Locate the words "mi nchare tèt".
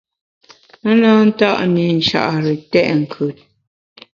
1.73-2.89